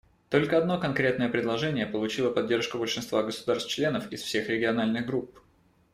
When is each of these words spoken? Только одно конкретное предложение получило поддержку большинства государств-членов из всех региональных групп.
Только 0.31 0.57
одно 0.57 0.79
конкретное 0.79 1.29
предложение 1.29 1.85
получило 1.85 2.31
поддержку 2.31 2.79
большинства 2.79 3.21
государств-членов 3.21 4.11
из 4.11 4.23
всех 4.23 4.49
региональных 4.49 5.05
групп. 5.05 5.39